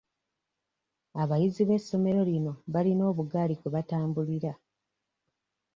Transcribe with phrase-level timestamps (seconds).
[1.21, 4.53] Abayizi b'essomero lino balina obugaali kwe batambulira.